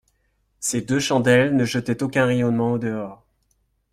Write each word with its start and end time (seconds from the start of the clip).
Ces 0.59 0.81
deux 0.81 0.99
chandelles 0.99 1.55
ne 1.55 1.63
jetaient 1.63 2.01
aucun 2.01 2.25
rayonnement 2.25 2.71
au 2.71 2.79
dehors. 2.79 3.23